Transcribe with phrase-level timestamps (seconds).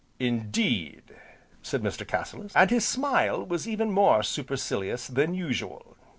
[0.17, 1.13] "Indeed!"
[1.61, 2.07] said Mr.
[2.07, 5.95] Cassilis, and his smile was even more supercilious than usual.